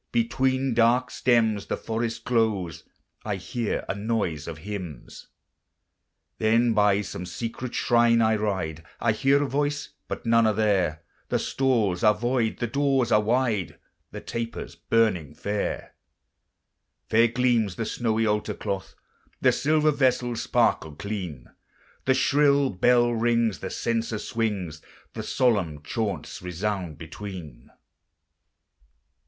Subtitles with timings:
[0.11, 2.85] Between dark stems the forest glows,
[3.23, 5.27] I hear a noise of hymns:
[6.39, 11.03] Then by some secret shrine I ride; I hear a voice, but none are there;
[11.29, 13.77] The stalls are void, the doors are wide,
[14.09, 15.93] The tapers burning fair.
[17.07, 18.95] Fair gleams the snowy altar cloth,
[19.39, 21.45] The silver vessels sparkle clean,
[22.05, 24.81] The shrill bell rings, the censer swings,
[25.13, 27.69] And solemn chaunts resound between.